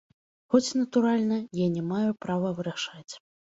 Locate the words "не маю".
1.75-2.11